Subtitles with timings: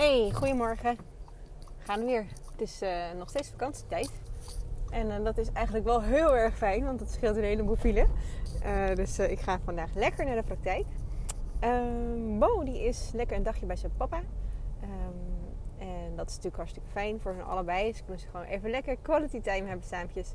[0.00, 0.96] Hey, goedemorgen.
[1.58, 2.26] We gaan weer.
[2.50, 4.10] Het is uh, nog steeds vakantietijd.
[4.90, 8.06] En uh, dat is eigenlijk wel heel erg fijn, want het scheelt een heleboel file.
[8.64, 10.84] Uh, dus ik ga vandaag lekker naar de praktijk.
[11.58, 14.16] Ehm, Bo die is lekker een dagje bij zijn papa.
[14.16, 14.88] Um,
[15.78, 17.90] en dat is natuurlijk hartstikke fijn voor hen allebei.
[17.90, 20.32] Dus kunnen ze gewoon even lekker quality time hebben saampjes.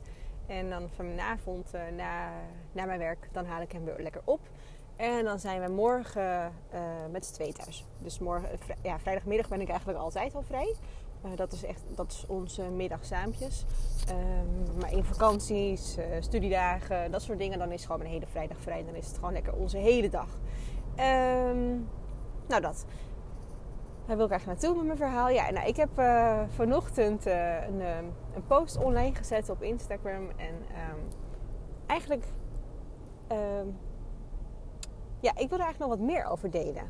[0.47, 2.31] En dan vanavond na,
[2.71, 4.39] na mijn werk, dan haal ik hem weer lekker op.
[4.95, 6.79] En dan zijn we morgen uh,
[7.11, 7.85] met z'n twee thuis.
[7.97, 10.75] Dus morgen, eh, ja, vrijdagmiddag ben ik eigenlijk altijd al vrij.
[11.25, 13.65] Uh, dat is echt dat is onze middagsaampjes.
[14.09, 18.85] Um, maar in vakanties, studiedagen, dat soort dingen, dan is gewoon een hele vrijdag vrij.
[18.85, 20.27] Dan is het gewoon lekker onze hele dag.
[20.99, 21.87] Um,
[22.47, 22.85] nou, dat.
[24.05, 25.29] Daar wil ik eigenlijk naartoe met mijn verhaal.
[25.29, 25.89] Ja, nou, ik heb
[26.55, 30.29] vanochtend een, een, post online gezet op Instagram.
[30.37, 31.01] En um,
[31.85, 32.23] eigenlijk
[35.25, 36.83] ja, ik wil er eigenlijk nog wat meer over delen.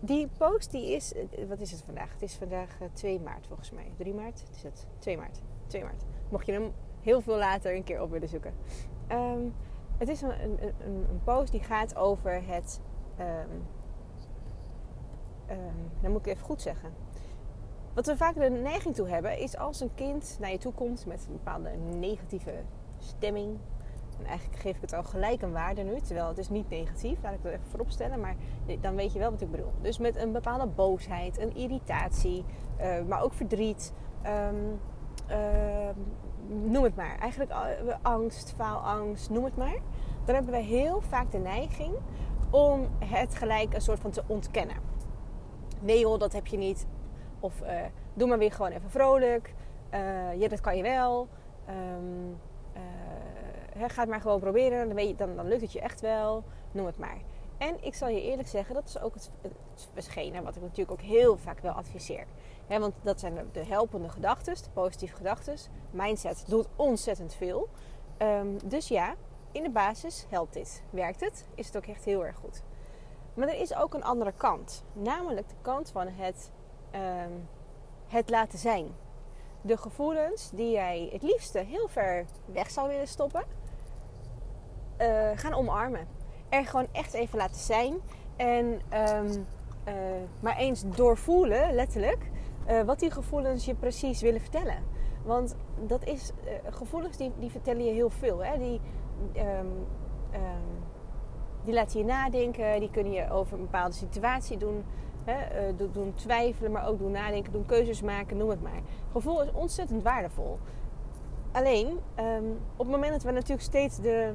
[0.00, 2.12] Die post die is, eh, wat is het vandaag?
[2.12, 3.92] Het is vandaag 2 eh, maart volgens mij.
[3.96, 4.44] 3 maart?
[4.54, 5.40] Is het 2 maart.
[5.66, 6.04] 2 maart.
[6.28, 8.54] Mocht je hem heel veel later een keer op willen zoeken.
[9.12, 9.54] Um,
[9.98, 12.80] het is een, een, een, een, post die gaat over het.
[13.20, 13.64] Um,
[16.00, 16.92] dan moet ik even goed zeggen.
[17.94, 21.06] Wat we vaak de neiging toe hebben, is als een kind naar je toe komt
[21.06, 22.62] met een bepaalde negatieve
[22.98, 23.58] stemming,
[24.20, 27.18] en eigenlijk geef ik het al gelijk een waarde nu, terwijl het is niet negatief,
[27.22, 28.34] laat ik dat even voorop stellen, maar
[28.80, 29.72] dan weet je wel wat ik bedoel.
[29.80, 32.44] Dus met een bepaalde boosheid, een irritatie,
[32.80, 33.92] uh, maar ook verdriet,
[34.26, 34.80] um,
[35.30, 35.88] uh,
[36.48, 37.18] noem het maar.
[37.18, 39.78] Eigenlijk uh, angst, faalangst, noem het maar.
[40.24, 41.94] Dan hebben we heel vaak de neiging
[42.50, 44.76] om het gelijk een soort van te ontkennen.
[45.80, 46.86] Nee joh, dat heb je niet.
[47.40, 47.80] Of eh,
[48.14, 49.54] doe maar weer gewoon even vrolijk.
[50.36, 51.28] ja, dat kan je wel.
[51.68, 52.38] Um,
[53.80, 56.00] He, ga het maar gewoon proberen, dan, weet je, dan, dan lukt het je echt
[56.00, 56.44] wel.
[56.72, 57.18] Noem het maar.
[57.60, 59.30] En ik zal je eerlijk zeggen, dat is ook het,
[59.94, 62.26] het wat ik natuurlijk ook heel vaak wel adviseer.
[62.66, 65.56] want dat zijn de helpende gedachten, de positieve gedachten.
[65.90, 67.68] Mindset doet ontzettend veel.
[68.18, 69.14] Um, dus ja,
[69.52, 70.82] in de basis helpt dit.
[70.90, 71.46] Werkt het?
[71.54, 72.62] Is het ook echt heel erg goed.
[73.34, 74.84] Maar er is ook een andere kant.
[74.92, 76.50] Namelijk de kant van het,
[76.94, 77.48] um,
[78.06, 78.94] het laten zijn.
[79.60, 83.44] De gevoelens die jij het liefste heel ver weg zou willen stoppen
[85.00, 86.06] uh, gaan omarmen.
[86.48, 87.94] Er gewoon echt even laten zijn.
[88.36, 88.64] En
[89.16, 89.46] um,
[89.88, 89.94] uh,
[90.40, 92.30] maar eens doorvoelen, letterlijk,
[92.68, 94.82] uh, wat die gevoelens je precies willen vertellen.
[95.24, 95.56] Want
[95.86, 96.32] dat is,
[96.70, 98.44] gevoelens die, die vertellen je heel veel.
[98.44, 98.58] Hè?
[98.58, 98.80] Die,
[99.36, 99.86] um,
[101.64, 104.84] die laten je nadenken, die kunnen je over een bepaalde situatie doen,
[105.24, 105.74] hè?
[105.92, 108.80] doen twijfelen, maar ook doen nadenken, doen keuzes maken, noem het maar.
[109.12, 110.58] Gevoel is ontzettend waardevol.
[111.52, 111.98] Alleen,
[112.76, 114.34] op het moment dat we natuurlijk steeds de,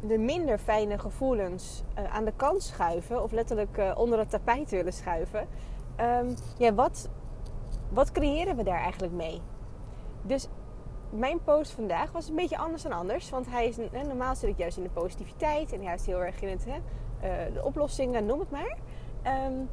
[0.00, 4.70] de minder fijne gevoelens uh, aan de kant schuiven, of letterlijk uh, onder het tapijt
[4.70, 5.48] willen schuiven,
[6.00, 7.08] um, ja, wat,
[7.88, 9.40] wat creëren we daar eigenlijk mee?
[10.22, 10.48] Dus
[11.10, 13.30] mijn post vandaag was een beetje anders dan anders.
[13.30, 16.48] Want hij is, normaal zit ik juist in de positiviteit en juist heel erg in
[16.48, 18.76] het, hè, uh, de oplossingen, noem het maar.
[19.46, 19.68] Um,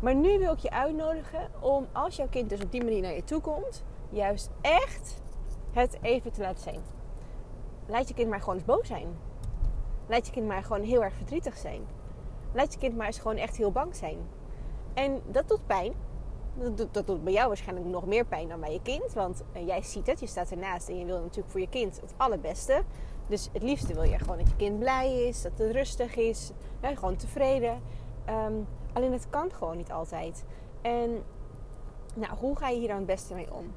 [0.00, 3.14] maar nu wil ik je uitnodigen om als jouw kind dus op die manier naar
[3.14, 5.22] je toe komt, juist echt
[5.72, 6.80] het even te laten zijn.
[7.86, 9.08] Laat je kind maar gewoon eens boos zijn.
[10.06, 11.80] Laat je kind maar gewoon heel erg verdrietig zijn.
[12.52, 14.18] Laat je kind maar eens gewoon echt heel bang zijn.
[14.94, 15.92] En dat doet pijn.
[16.54, 19.12] Dat doet, dat doet bij jou waarschijnlijk nog meer pijn dan bij je kind.
[19.12, 22.00] Want uh, jij ziet het, je staat ernaast en je wil natuurlijk voor je kind
[22.00, 22.82] het allerbeste.
[23.28, 26.50] Dus het liefste wil je gewoon dat je kind blij is, dat het rustig is,
[26.80, 27.80] gewoon tevreden.
[28.28, 30.44] Um, alleen het kan gewoon niet altijd.
[30.82, 31.22] En
[32.14, 33.74] nou, hoe ga je hier dan het beste mee om?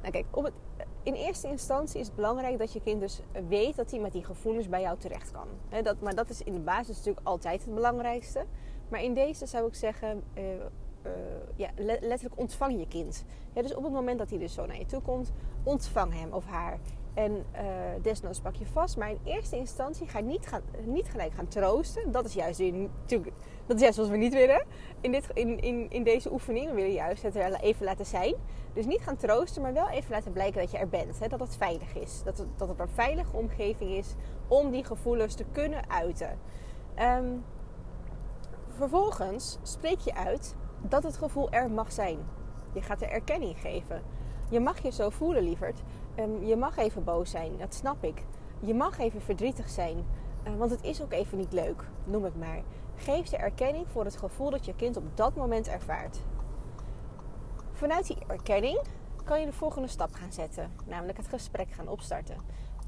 [0.00, 0.52] Nou kijk, op het,
[1.02, 4.24] in eerste instantie is het belangrijk dat je kind dus weet dat hij met die
[4.24, 5.82] gevoelens bij jou terecht kan.
[5.82, 8.44] dat, maar dat is in de basis natuurlijk altijd het belangrijkste.
[8.88, 11.12] Maar in deze zou ik zeggen, uh, uh,
[11.56, 13.24] ja, letterlijk ontvang je kind.
[13.52, 15.32] dus op het moment dat hij dus zo naar je toe komt,
[15.62, 16.78] ontvang hem of haar.
[17.14, 17.60] En uh,
[18.02, 18.96] desnoods pak je vast.
[18.96, 22.12] Maar in eerste instantie ga je niet, gaan, niet gelijk gaan troosten.
[22.12, 23.36] Dat is juist, natuurlijk,
[23.66, 24.66] dat is wat we niet willen.
[25.00, 28.34] In, dit, in, in, in deze oefening we willen juist het er even laten zijn.
[28.72, 31.18] Dus niet gaan troosten, maar wel even laten blijken dat je er bent.
[31.18, 31.28] Hè?
[31.28, 32.22] Dat het veilig is.
[32.24, 34.14] Dat het, dat het een veilige omgeving is
[34.48, 36.38] om die gevoelens te kunnen uiten.
[37.00, 37.44] Um,
[38.68, 42.18] vervolgens spreek je uit dat het gevoel er mag zijn.
[42.72, 44.02] Je gaat er erkenning geven.
[44.48, 45.82] Je mag je zo voelen, lieverd.
[46.18, 48.24] Um, je mag even boos zijn, dat snap ik.
[48.60, 50.06] Je mag even verdrietig zijn,
[50.46, 52.62] uh, want het is ook even niet leuk, noem het maar.
[52.96, 56.20] Geef de erkenning voor het gevoel dat je kind op dat moment ervaart.
[57.72, 58.80] Vanuit die erkenning
[59.24, 62.36] kan je de volgende stap gaan zetten, namelijk het gesprek gaan opstarten.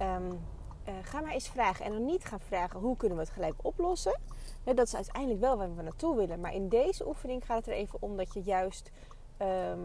[0.03, 0.41] Um,
[0.89, 3.55] uh, ga maar eens vragen en dan niet gaan vragen hoe kunnen we het gelijk
[3.63, 4.21] oplossen.
[4.65, 7.73] dat is uiteindelijk wel waar we naartoe willen, maar in deze oefening gaat het er
[7.73, 8.91] even om dat je juist
[9.37, 9.79] ehm,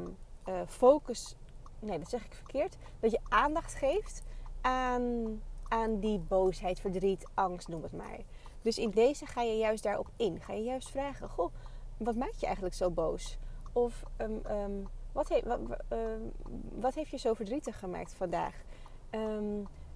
[0.44, 1.36] eh, focus,
[1.80, 4.22] nee dat zeg ik verkeerd, dat je aandacht geeft
[4.62, 8.20] aan, aan die boosheid, verdriet, angst, noem het maar.
[8.62, 10.42] Dus in deze ga je juist daarop in.
[10.42, 11.54] Ga je juist vragen, goh,
[11.98, 13.38] wat maakt je eigenlijk zo boos?
[13.74, 14.72] Of ehm, ehm,
[15.12, 15.60] wat, wat,
[16.72, 18.56] wat, heeft je zo verdrietig gemaakt vandaag?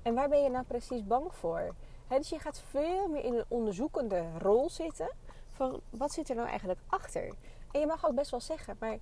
[0.01, 1.73] en waar ben je nou precies bang voor?
[2.07, 5.09] dus je gaat veel meer in een onderzoekende rol zitten
[5.51, 7.33] van wat zit er nou eigenlijk achter.
[7.71, 8.97] En je mag ook best wel zeggen, maar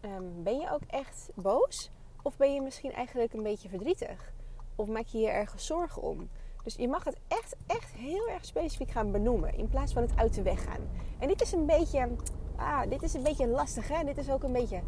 [0.00, 1.90] ehm, ben je ook echt boos?
[2.22, 4.32] Of ben je misschien eigenlijk een beetje verdrietig?
[4.76, 6.28] Of maak je je ergens zorgen om?
[6.64, 9.54] Dus je mag het echt, echt heel erg specifiek gaan benoemen.
[9.54, 10.88] In plaats van het uit de weg gaan.
[11.18, 12.08] En dit is een beetje,
[12.56, 14.04] ah, dit is een beetje lastig hè.
[14.04, 14.80] Dit is ook een beetje,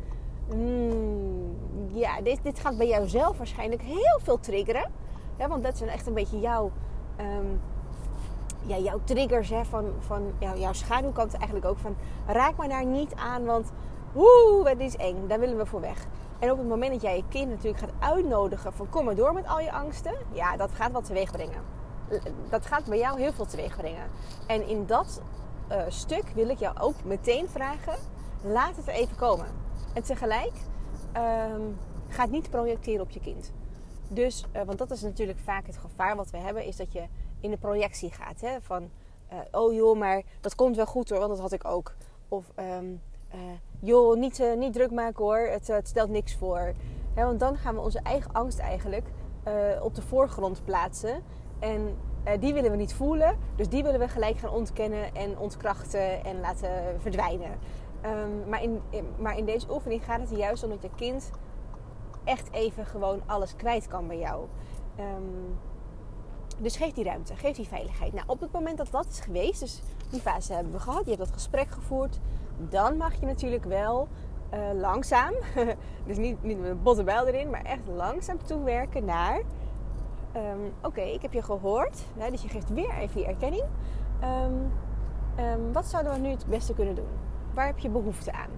[0.48, 1.56] mm,
[1.88, 4.90] ja, dit, dit gaat bij jou zelf waarschijnlijk heel veel triggeren.
[5.38, 6.72] Ja, want dat zijn echt een beetje jouw
[7.16, 7.46] Ehm,
[8.66, 11.78] ja, jouw triggers, hè, van, van ja, jouw schaduwkant eigenlijk ook.
[11.78, 11.96] Van
[12.26, 13.72] raak maar daar niet aan, want
[14.12, 15.26] woe, het is eng.
[15.26, 16.06] Daar willen we voor weg.
[16.44, 19.32] En op het moment dat jij je kind natuurlijk gaat uitnodigen van kom maar door
[19.32, 20.14] met al je angsten.
[20.32, 21.62] Ja, dat gaat wat teweeg brengen.
[22.48, 24.10] Dat gaat bij jou heel veel teweeg brengen.
[24.46, 25.22] En in dat
[25.70, 27.94] uh, stuk wil ik jou ook meteen vragen,
[28.42, 29.46] laat het er even komen.
[29.94, 30.52] En tegelijk,
[31.16, 33.52] um, ga het niet projecteren op je kind.
[34.08, 37.04] Dus, uh, want dat is natuurlijk vaak het gevaar wat we hebben, is dat je
[37.40, 38.40] in de projectie gaat.
[38.40, 38.60] Hè?
[38.60, 38.90] Van,
[39.32, 41.94] uh, oh joh, maar dat komt wel goed hoor, want dat had ik ook.
[42.28, 43.00] Of, um,
[43.34, 43.40] uh,
[43.80, 46.72] joh, niet, niet druk maken hoor, het, het stelt niks voor.
[47.14, 49.06] Want dan gaan we onze eigen angst eigenlijk
[49.82, 51.22] op de voorgrond plaatsen.
[51.58, 51.96] En
[52.40, 56.40] die willen we niet voelen, dus die willen we gelijk gaan ontkennen en ontkrachten en
[56.40, 57.58] laten verdwijnen.
[58.06, 58.80] Um, maar, in,
[59.18, 61.30] maar in deze oefening gaat het juist om dat je kind
[62.24, 64.46] echt even gewoon alles kwijt kan bij jou.
[64.98, 65.58] Um,
[66.58, 68.12] dus geef die ruimte, geef die veiligheid.
[68.12, 71.10] Nou, op het moment dat dat is geweest, dus die fase hebben we gehad, je
[71.10, 72.20] hebt dat gesprek gevoerd,
[72.56, 74.08] dan mag je natuurlijk wel
[74.54, 75.34] uh, langzaam,
[76.06, 79.42] dus niet, niet met een botte erin, maar echt langzaam toewerken naar:
[80.36, 83.64] um, oké, ik heb je gehoord, dus je geeft weer even die erkenning.
[84.22, 87.08] Um, wat zouden we nu het beste kunnen doen?
[87.54, 88.50] Waar heb je behoefte aan?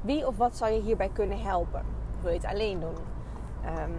[0.00, 1.82] Wie of wat zou je hierbij kunnen helpen?
[2.26, 2.94] wil je het alleen doen?
[3.64, 3.90] Ehm,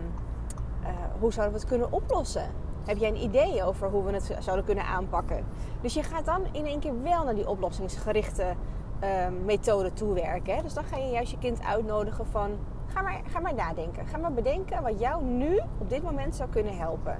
[0.83, 0.89] eh,
[1.19, 2.49] hoe zouden we het kunnen oplossen?
[2.85, 5.45] Heb jij een idee over hoe we het zouden kunnen aanpakken?
[5.81, 8.55] Dus je gaat dan in één keer wel naar die oplossingsgerichte
[9.03, 10.55] um, methode toewerken.
[10.55, 10.61] Hè?
[10.61, 12.51] Dus dan ga je juist je kind uitnodigen van...
[12.87, 14.07] Ga maar, ga maar nadenken.
[14.07, 17.17] Ga maar bedenken wat jou nu op dit moment zou kunnen helpen.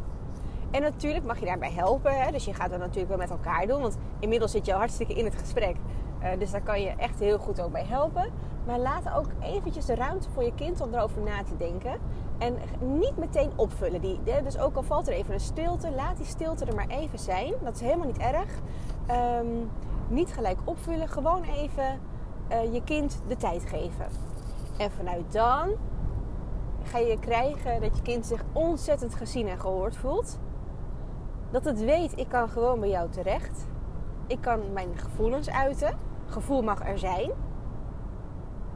[0.72, 2.22] En natuurlijk mag je daarbij helpen.
[2.22, 2.32] Hè?
[2.32, 3.82] Dus je gaat dat natuurlijk wel met elkaar doen.
[3.82, 5.76] Want inmiddels zit je al hartstikke in het gesprek.
[6.24, 8.32] Uh, dus daar kan je echt heel goed ook bij helpen.
[8.66, 12.00] Maar laat ook eventjes de ruimte voor je kind om erover na te denken.
[12.38, 14.02] En niet meteen opvullen.
[14.02, 17.20] Die, dus ook al valt er even een stilte, laat die stilte er maar even
[17.20, 17.54] zijn.
[17.64, 18.50] Dat is helemaal niet erg.
[19.42, 19.70] Um,
[20.10, 22.00] niet gelijk opvullen, gewoon even
[22.52, 24.06] uh, je kind de tijd geven.
[24.78, 25.70] En vanuit dan
[26.84, 30.40] ga je krijgen dat je kind zich ontzettend gezien en gehoord voelt.
[31.52, 33.68] Dat het weet, ik kan gewoon bij jou terecht.
[34.28, 35.98] Ik kan mijn gevoelens uiten.
[36.26, 37.32] Gevoel mag er zijn.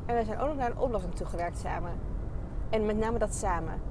[0.05, 1.91] En we zijn ook nog naar een oplossing toegewerkt samen.
[2.69, 3.81] En met name dat samen.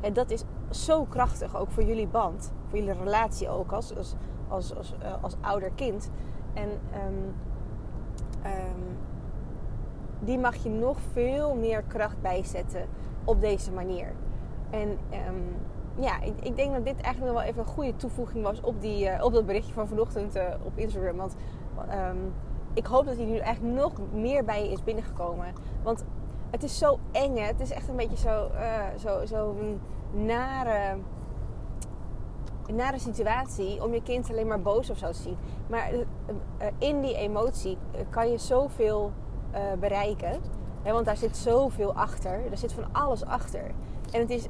[0.00, 2.52] En dat is zo krachtig, ook voor jullie band.
[2.68, 4.14] Voor jullie relatie ook als, als,
[4.48, 4.72] als,
[5.02, 6.10] uh, als ouder kind.
[6.54, 7.34] En um,
[8.44, 8.96] um,
[10.18, 12.86] die mag je nog veel meer kracht bijzetten
[13.24, 14.12] op deze manier.
[14.70, 14.88] En
[15.28, 15.56] um,
[15.98, 18.80] ja, ik, ik, denk dat dit eigenlijk nog wel even een goede toevoeging was op,
[18.80, 21.16] die, uh, op dat berichtje van vanochtend uh, op Instagram.
[21.16, 21.34] Want
[22.74, 25.46] ik hoop dat hij nu eigenlijk nog meer bij je is binnengekomen.
[25.82, 26.04] Want
[26.50, 27.36] het is zo eng.
[27.36, 27.44] Hè?
[27.44, 29.80] Het is echt een beetje zo, uh, zo, zo een
[30.24, 30.96] nare,
[32.74, 35.36] nare situatie om je kind alleen maar boos of zo te zien.
[35.66, 36.02] Maar uh,
[36.78, 37.78] in die emotie
[38.10, 39.12] kan je zoveel
[39.78, 40.40] bereiken.
[40.82, 42.40] Want daar zit zoveel achter.
[42.50, 43.70] Er zit van alles achter.
[44.12, 44.46] En het, is,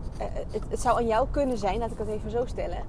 [0.68, 2.82] het, zou aan jou kunnen zijn, laat ik het even zo stellen,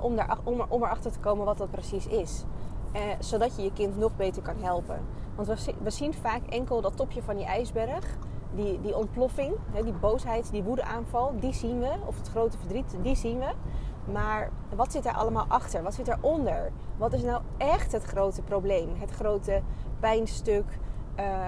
[0.00, 2.44] om, daar, om, erachter te komen wat dat precies is.
[2.92, 5.00] Eh, zodat je je kind nog beter kan helpen.
[5.34, 8.16] Want we, we, zien vaak enkel dat topje van die ijsberg.
[8.54, 11.92] Die, die ontploffing, die boosheid, die woedeaanval, die zien we.
[12.06, 13.52] Of het grote verdriet, die zien we.
[14.12, 15.82] Maar wat zit er allemaal achter?
[15.82, 16.70] Wat zit eronder?
[16.96, 18.88] Wat is nou echt het grote probleem?
[18.98, 19.62] Het grote
[20.00, 20.78] pijnstuk,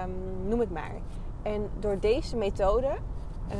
[0.03, 0.95] um, noem het maar.
[1.41, 2.91] En door deze methode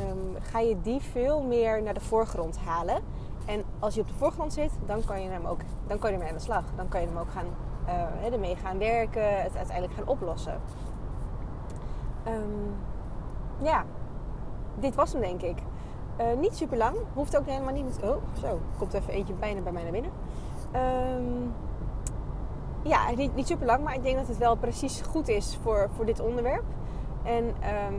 [0.08, 3.00] um, ga je die veel meer naar de voorgrond halen.
[3.46, 6.16] En als je op de voorgrond zit, dan kan je hem ook, dan kan je
[6.16, 6.64] ermee aan de slag.
[6.76, 7.46] Dan kan je hem ook gaan
[7.86, 10.60] uh, ermee gaan werken, het uiteindelijk gaan oplossen.
[12.26, 12.74] Um,
[13.62, 13.84] ja,
[14.78, 15.58] dit was hem denk ik.
[16.20, 17.98] Uh, niet super lang, hoeft ook helemaal niet.
[18.04, 20.10] Oh, zo, komt even eentje bijna bij mij naar binnen.
[20.74, 21.52] Um,
[22.82, 25.88] ja, niet, niet super lang, maar ik denk dat het wel precies goed is voor,
[25.96, 26.64] voor dit onderwerp.
[27.22, 27.94] En ehm,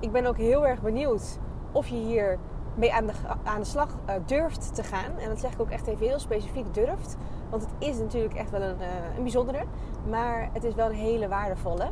[0.00, 1.38] ik ben ook heel erg benieuwd
[1.72, 2.38] of je hier
[2.74, 3.12] mee aan de,
[3.44, 5.18] aan de slag uh, durft te gaan.
[5.18, 7.16] En dat zeg ik ook echt even heel specifiek durft.
[7.50, 9.64] Want het is natuurlijk echt wel een, uh, een bijzondere.
[10.08, 11.90] Maar het is wel een hele waardevolle.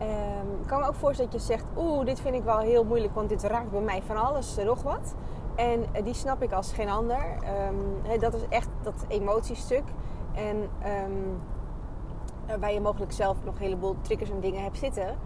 [0.00, 1.64] Um, ik kan me ook voorstellen dat je zegt...
[1.76, 3.14] Oeh, dit vind ik wel heel moeilijk.
[3.14, 5.14] Want dit raakt bij mij van alles nog wat.
[5.54, 7.24] En uh, die snap ik als geen ander.
[7.68, 9.84] Um, dat is echt dat emotiestuk.
[10.34, 11.40] En um,
[12.60, 15.16] waar je mogelijk zelf nog een heleboel triggers en dingen hebt zitten.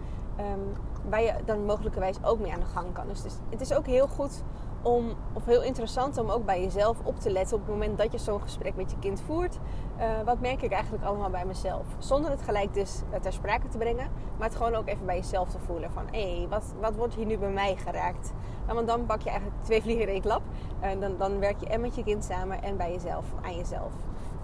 [1.09, 3.07] Waar je dan mogelijkerwijs ook mee aan de gang kan.
[3.07, 4.43] Dus het is ook heel goed
[4.81, 8.11] om, of heel interessant om ook bij jezelf op te letten op het moment dat
[8.11, 9.57] je zo'n gesprek met je kind voert.
[9.99, 11.85] Uh, wat merk ik eigenlijk allemaal bij mezelf?
[11.97, 15.15] Zonder het gelijk dus eh, ter sprake te brengen, maar het gewoon ook even bij
[15.15, 15.91] jezelf te voelen.
[15.91, 18.31] Van hé, hey, wat, wat wordt hier nu bij mij geraakt?
[18.67, 20.41] Want dan pak je eigenlijk twee vliegen in één klap.
[20.79, 23.91] En dan, dan werk je en met je kind samen en bij jezelf, aan jezelf.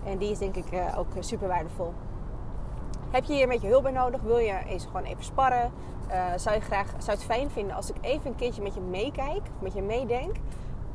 [0.04, 1.94] En die is denk ik uh, ook super waardevol.
[3.12, 4.22] Heb je hier een beetje hulp bij nodig?
[4.22, 5.72] Wil je eens gewoon even sparren?
[6.10, 8.80] Uh, zou je graag zou het fijn vinden als ik even een keertje met je
[8.80, 10.36] meekijk, met je meedenk?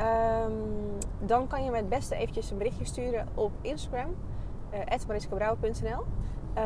[0.00, 4.14] Um, dan kan je me het beste eventjes een berichtje sturen op Instagram,
[4.72, 4.80] uh,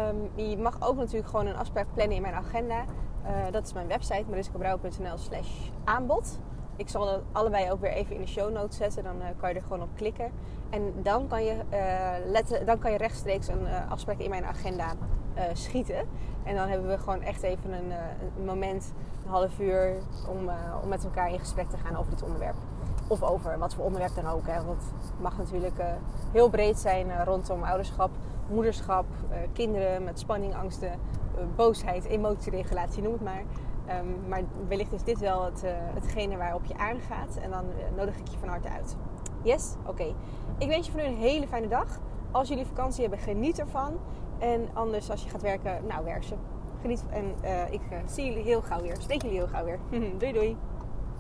[0.09, 2.85] um, Je mag ook natuurlijk gewoon een afspraak plannen in mijn agenda.
[3.25, 6.39] Uh, dat is mijn website, mariskabrouwer.nl slash aanbod.
[6.77, 9.05] Ik zal dat allebei ook weer even in de show notes zetten.
[9.05, 10.31] Dan kan je er gewoon op klikken.
[10.71, 11.57] En dan kan je,
[12.65, 14.93] dan kan je rechtstreeks een afspraak in mijn agenda
[15.53, 16.09] schieten.
[16.43, 17.91] En dan hebben we gewoon echt even een,
[18.39, 18.93] een moment,
[19.25, 19.93] een half uur,
[20.29, 20.51] om,
[20.83, 22.57] om met elkaar in gesprek te gaan over dit onderwerp.
[23.09, 24.47] Of over wat voor onderwerp dan ook.
[24.47, 24.65] Hè.
[24.65, 25.81] Want het mag natuurlijk
[26.33, 28.11] heel breed zijn rondom ouderschap,
[28.49, 29.07] moederschap,
[29.53, 30.91] kinderen met spanning, angsten,
[31.57, 33.43] boosheid, emotieregulatie, noem het maar.
[34.01, 35.63] Um, maar wellicht is dit wel het,
[35.95, 37.37] hetgene waarop je aangaat.
[37.37, 37.65] En dan
[37.97, 38.97] nodig ik je van harte uit.
[39.43, 39.75] Yes?
[39.87, 40.15] Oké.
[40.59, 41.99] Ik wens je voor nu een hele fijne dag.
[42.31, 43.93] Als jullie vakantie hebben, geniet ervan.
[44.39, 46.35] En anders, als je gaat werken, nou werk ze.
[46.81, 47.05] Geniet.
[47.11, 48.97] En uh, ik zie jullie heel gauw weer.
[48.99, 49.79] Spreek jullie heel gauw weer.
[50.19, 50.57] doei doei.